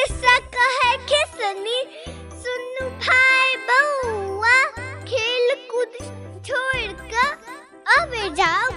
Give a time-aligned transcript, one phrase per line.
[0.00, 1.78] खिस्सा कहे खिसनी।
[2.42, 4.54] सुनु भाई बउआ
[5.08, 5.98] खेल कूद
[6.46, 6.92] छोड़
[7.96, 8.28] अबे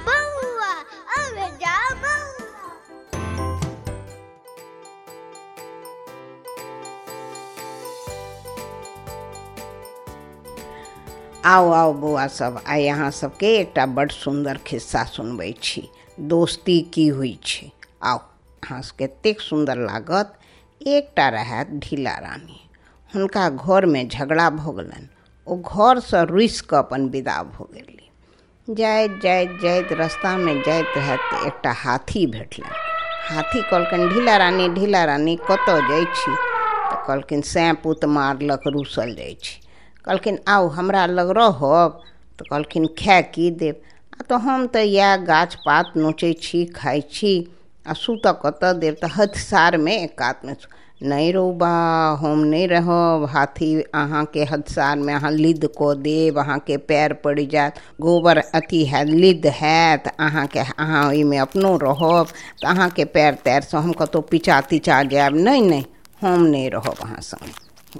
[0.07, 0.71] बउआ
[1.17, 1.47] अबे
[11.45, 17.07] आओ आओ बौआ सब आइ अहाँ सबके एकटा बड्ड सुन्दर खिस्सा सुनबै छी। दोस्ती की
[17.07, 17.71] होइ छै?
[18.03, 19.07] आउ अहाँ सबके
[19.41, 20.39] सुन्दर लागत।
[20.85, 22.59] एकटा रहैत ढीला रानी।
[23.13, 25.07] हुनका घरमे झगड़ा भऽ गेलनि।
[25.47, 28.09] ओ घरसँ रुसि कऽ अपन विदा भऽ गेली
[28.67, 32.75] जाइत जाइत जाइत रस्तामे जाइत रहैत एकटा हाथी भेटलनि।
[33.27, 36.37] हाथी कहलकनि, ढीला रानी ढीला रानी, कतऽ जाइ छी?
[36.89, 39.59] तऽ कहलखिन, सैँ पुत मारलक रूसल जाइ छी।
[40.05, 42.01] कहलखिन, आउ हमरा लग रहब।
[42.39, 43.81] तऽ कहलखिन खाए की देब?
[44.13, 47.33] आ तऽ हम तऽ इएह गाछ पात नोचै छी, खाइ छी।
[47.85, 48.95] आ सुतऽ कतऽ देब?
[48.95, 50.53] तऽ हथसारमे एकातमे
[51.03, 51.69] नहि रौ बा
[52.19, 58.37] हम नहि रहब हाथी अहाँके हथसारमे अहाँ लिद्द दे देब अहाँके पैर पड़ि जायत गोबर
[58.37, 62.31] अथी हैत लिद्द हैत अहाँके अहाँ ओहिमे अपनो रहब
[62.61, 65.85] तऽ अहाँके पैर तैरसँ हम कतहु पिचा तिचा जायब नहीं, नहि,
[66.21, 67.53] हम नहि रहब अहाँ सङ्गे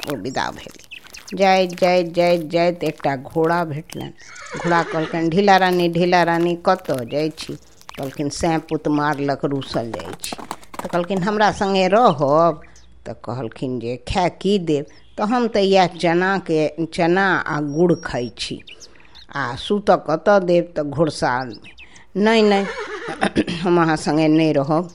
[0.06, 0.88] ओ विदा भेली।
[1.34, 4.12] जाइत जाइत जाइत जाइत एकटा घोड़ा भेटलनि।
[4.56, 7.56] घोड़ा कहलकनि, ढीला रानी ढीला रानी कतऽ जाइ छी?
[7.98, 10.38] कहलखिन सैँ पुत मारलक रूसल जाइ छी।
[10.80, 12.62] तऽ कहलखिन, हमरा सङ्गे रहब।
[13.06, 14.86] तऽ कहलखिन जे खाए की देब?
[15.18, 16.60] तऽ हम तऽ इएह चनाके,
[16.94, 18.62] चना आ गुड़ खाइ छी।
[19.36, 21.72] आ सुतऽ कतऽ देब तऽ घोड़सालमे
[22.18, 22.66] नहि नहि,
[23.62, 24.90] हम अहाँ सङ्गे नहि रहब।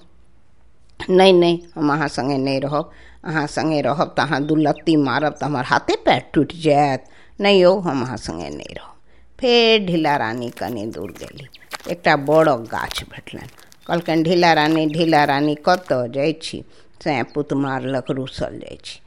[1.00, 2.90] नहि नहि, हम अहाँ सङ्गे नहि रहब।
[3.24, 7.04] अहाँ सङ्गे रहब तऽ अहाँ दू लत्ती मारब तऽ हमर हाथे पैर टुटि जायत।
[7.40, 8.94] नहि यौ, हम अहाँ सङ्गे नहि रहब।
[9.38, 11.48] फेर ढीला रानी कनि दूर गेली।
[11.90, 13.48] एकटा बड़क गाछ भेटलनि।
[13.86, 16.64] कहलकनि, ढीला रानी ढीला रानी, कतऽ जाइ छी?
[17.04, 19.00] सैँ पुत मारलक रूसल जाइ छी।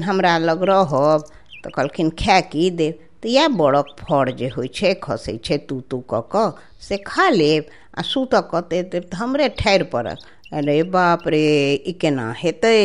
[0.00, 1.24] हमरा लग रहब।
[1.64, 2.98] तऽ कहलखिन खाए की देब?
[3.22, 7.28] तऽ इएह बड़क फड़ जे होइ छै, खसै छै, तू तू कऽ कऽ, से खा
[7.28, 7.64] लेब,
[7.98, 10.18] आ सुतऽ कते देब हमरे ठाढ़ि पड़त।
[10.52, 11.44] अरे बाप रे,
[11.86, 12.78] ई केना हेतै?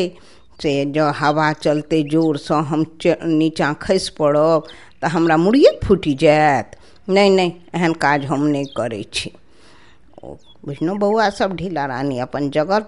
[0.62, 2.86] से जँ हवा चलतै जोरसँ, हम
[3.24, 4.64] नीचाँ खसि पड़ब,
[5.02, 6.72] तऽ हमरा मुड़िए फूटि जायत।
[7.10, 9.32] नहि नहि, एहन काज हम नहि करै छी।
[10.66, 12.80] ओ बउआ सब ढीला रानी अपन जगह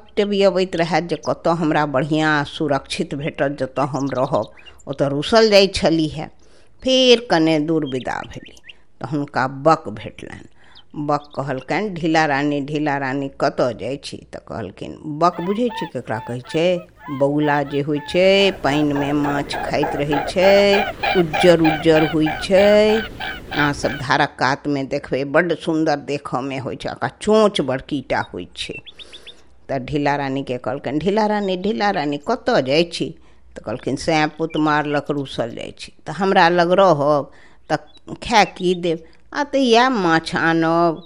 [0.44, 4.52] अबैत रहत जे कत हमरा बढ़िया सुरक्षित भेटत जतऽ हम रहब।
[5.08, 6.30] रुसल जाइ छली है
[6.84, 8.56] फिर कने दूर विदा भेली।
[9.02, 10.50] तो हुनका बक भेटलनि।
[11.00, 14.18] बक कहलकनि ढीला रानी ढीला रानी कतऽ जाइ छी?
[14.42, 16.66] कहलखिन, बक बुझै ककरा कहै छै?
[17.20, 18.26] बौला जे होइ छै,
[18.64, 20.50] पानिमे माछ खाइत रहै छै,
[21.16, 22.66] उज्जर उज्जर होइ छै।
[23.52, 28.78] अहाँसभ धारक कातमे देखबै, बड्ड सुन्दर देखऽमे होइ छै ओकरा चोँच बड़कीटा होइ छै।
[29.70, 33.08] तऽ ढीला रानीके कहलकनि ढीला रानी ढीला रानी कतऽ जाइ छी?
[33.56, 37.32] तऽ कहलखिन सैँ पुत मारलक, रूसल जाइ छी। तऽ हमरा लग रहब
[37.70, 39.04] तऽ खाए की देब?
[39.44, 41.04] तऽ इएह माछ आनब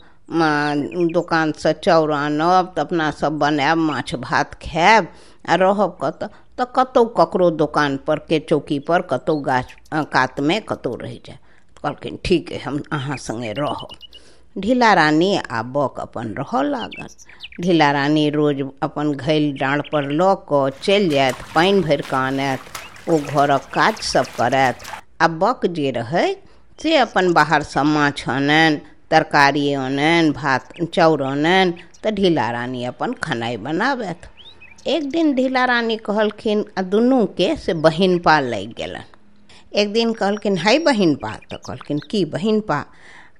[1.13, 5.07] दोकानसँ चाउर आनब तऽ अपनासभ बनायब, माछ भात खायब,
[5.45, 6.27] आ रहब कतऽ
[6.57, 9.75] तऽ कतहु ककरो दोकानपर के चौकीपर कतहु गाछ
[10.13, 11.37] कातमे कतहु रहि जाय।
[11.77, 13.97] कहलखिन, ठीक अइ हम अहाँ सङ्गे रहब।
[14.55, 17.07] ढीला रानी आ बक अपन रहऽ लागल।
[17.61, 22.59] ढीला रानी रोज अपन घैल डाँढ़पर लऽ कऽ चलि जायत पानि भरि कऽ आनत,
[23.07, 24.83] ओ घरक काज सब करत
[25.21, 26.27] आ बक जे रहै
[26.81, 28.79] से अपन बाहरसँ माछ आननि
[29.11, 34.27] तरकारी आननि भात, चाउर आननि तऽ ढीला रानी अपन खेनाइ बनाबथि
[34.87, 39.03] एक दिन ढीला रानी कहलखिन, आ दुनूके से बहिनपा लागि गेलनि।
[39.73, 42.83] एक दिन कहलखिन, हाय बहिनपा तऽ कहलखिन, की बहिनपा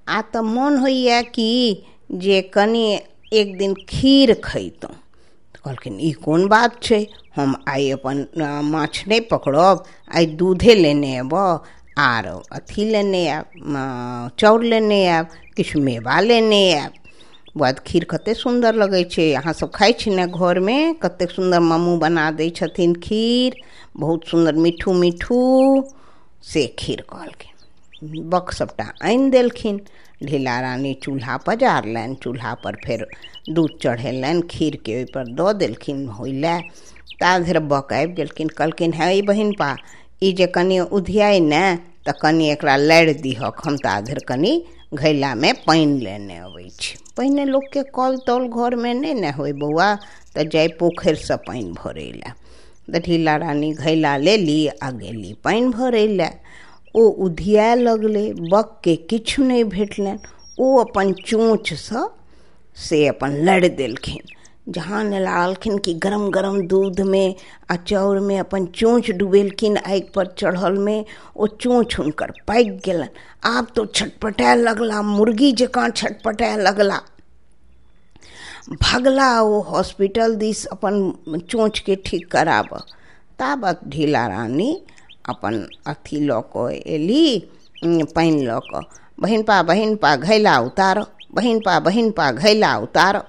[0.08, 1.48] आ तऽ मोन होइए कि
[2.14, 2.84] जे कनि
[3.32, 7.06] एक दिन खीर खैतहुँ तऽ कहलखिन, ई कोन बात छै?
[7.36, 8.26] हम आइ अपन
[8.64, 11.58] माछ नहि पकड़ब, आइ दूधे लेने अयबऽ
[11.98, 15.26] आर अथी लेने आयब चाउर लेने आयब
[15.56, 16.92] किछु मेवा लेने आयब
[17.56, 20.76] बाद खीर कतेक सुन्दर लगै छै। अहाँसभ खाइ छी ने घरमे?
[21.02, 23.56] कतेक सुन्दर मम्मू बना दै छथिन खीर।
[23.96, 25.40] बहुत सुन्दर मिठू मिठू।
[26.42, 29.80] से खीर कहलखिन। बक सभटा आनि देलखिन।
[30.24, 33.06] ढीला रानी चूल्हा पजारलनि। चूल्हापर फेर
[33.50, 36.60] दूध चढ़ेलनि। खीरके ओहिपर दऽ देलखिन होइ लए
[37.20, 39.76] ता धरि बक आबि गेलखिन। कहलखिन, हे बहिनपा
[40.22, 41.62] ई जे कनि उधियाइ ने
[42.06, 44.52] तऽ कनि एकरा लारि दिहक हम ता धरि कनि
[44.94, 49.88] घैलामे पानि लेने अबै छी। पहिने लोकके कल तल घरमे नहि ने होइ बौआ
[50.34, 52.32] तऽ जाय पोखरिसँ पानि भरै लए
[52.88, 52.98] तऽ
[53.38, 56.30] रानी घैला लेली आ गेली पानि भरै लए
[56.94, 60.14] ओ उधियाए लगलै, बकके किछु नहि भेटलनि।
[60.58, 62.02] ओ अपन चोँचसँ
[62.76, 64.22] से अपन लड़ि देलखिन।
[64.68, 67.34] जहाँ लालखिन कि गरम गरम दूध में
[67.70, 71.04] आ चाउर में अपन चोंच डुबेलखिन आगि पर चढ़ल में
[71.36, 73.08] वो चोंच हुनकर पाकि गेलन।
[73.44, 77.00] आब तो छटपटाए लगला, मुर्गी जकाँ छटपटाए लगला।
[78.82, 82.78] भगला ओ हॉस्पिटल दिस अपन चोंच के ठीक कराब।
[83.38, 84.70] ताबत ढीला रानी,
[85.28, 87.48] अपन अथी लऽ कऽ एली
[87.84, 88.82] पानि लऽ कऽ।
[89.20, 93.22] बहिन पा बहिन पा, घैला उतार। बहिन पा बहिन पा, घैला उतार।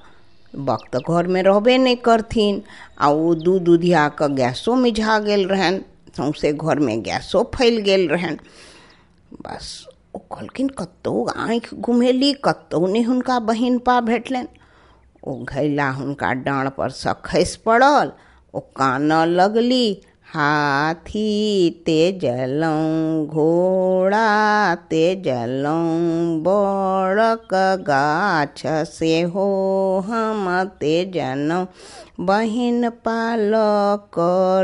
[0.56, 2.62] वक्त घर में रहबे नहीं करथिन।
[3.00, 5.82] आ ओ दूध दुधियाके गैसो मिझा गेल रहनि,
[6.18, 8.38] सौंसे घर में गैसो फैल गेल रहनि।
[9.42, 14.48] बस ओ कहलखिन कतहु आँखि घुमेली कतहु नहि हुनका बहिन पा भेटलनि।
[15.28, 18.12] ओ घैला हुनका डाँढ़पर सँ खसि पड़ल,
[18.54, 27.54] ओ कान लगली हाथी तेजलहुँ घोड़ा तेजलहुँ बड़क
[27.88, 29.48] गाछ सेहो
[30.08, 30.48] हम
[30.81, 31.68] तेजलहुँ
[32.25, 34.20] बहिन पालक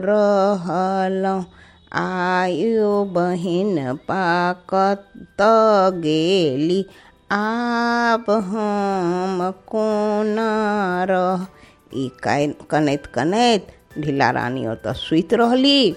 [0.05, 1.45] रहलहुँ
[2.01, 3.77] आयो बहिन
[4.09, 4.25] पा
[4.73, 6.85] कतऽ गेली।
[7.31, 10.51] आब हम कोना
[11.09, 11.45] रह?
[11.95, 13.67] ई कनैत कनैत
[13.97, 15.95] ढीला रानी ओतऽ सुति रहली।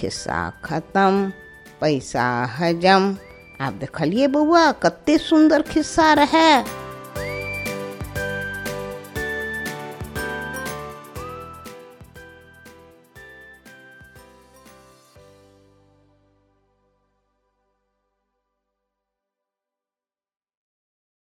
[0.00, 1.32] खिस्सा खत्म,
[1.80, 2.26] पैसा
[2.58, 3.16] हजम।
[3.60, 6.83] आब देखलिए बौआ कते सुंदर खिस्सा रहै।